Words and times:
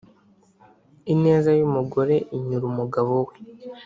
Ineza 1.13 1.49
y’umugore 1.59 2.15
inyura 2.35 2.65
umugabo 2.71 3.13
we, 3.27 3.35